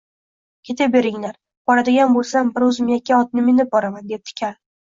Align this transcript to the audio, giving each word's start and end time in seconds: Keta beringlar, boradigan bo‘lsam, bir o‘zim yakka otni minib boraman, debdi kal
Keta 0.69 0.87
beringlar, 0.95 1.33
boradigan 1.71 2.17
bo‘lsam, 2.17 2.51
bir 2.57 2.65
o‘zim 2.71 2.91
yakka 2.97 3.21
otni 3.27 3.47
minib 3.51 3.73
boraman, 3.77 4.09
debdi 4.15 4.39
kal 4.43 4.61